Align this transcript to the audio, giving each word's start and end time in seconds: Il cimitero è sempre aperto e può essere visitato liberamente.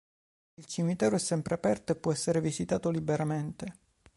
Il 0.55 0.65
cimitero 0.65 1.15
è 1.15 1.19
sempre 1.19 1.53
aperto 1.53 1.91
e 1.91 1.95
può 1.95 2.11
essere 2.11 2.41
visitato 2.41 2.89
liberamente. 2.89 3.75